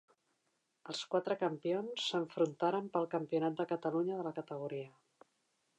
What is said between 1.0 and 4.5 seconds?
quatre campions s'enfrontaren pel campionat de Catalunya de la